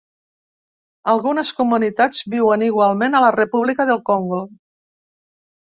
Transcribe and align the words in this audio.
Algunes 1.13 1.51
comunitats 1.59 2.23
viuen 2.35 2.65
igualment 2.71 3.19
a 3.19 3.23
la 3.27 3.31
República 3.39 3.87
del 3.91 4.03
Congo. 4.13 4.45